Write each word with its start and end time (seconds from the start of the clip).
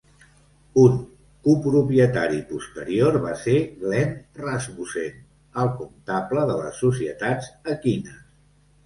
Un 0.83 0.93
copropietari 1.47 2.39
posterior 2.53 3.19
va 3.25 3.33
ser 3.41 3.57
Glenn 3.83 4.15
Rasmussen, 4.45 5.21
el 5.65 5.71
comptable 5.83 6.47
de 6.53 6.57
les 6.63 6.81
societats 6.87 7.51
equines. 7.77 8.19